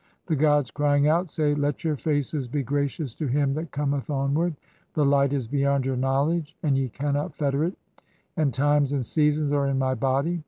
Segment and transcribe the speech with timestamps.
[0.25, 4.55] The "gods crying out say: 'Let your faces be gracious to him that "cometh onward'.
[4.95, 7.75] The light (15) is beyond your knowledge, and "ye cannot fetter it;
[8.35, 10.39] and times and seasons are in my body.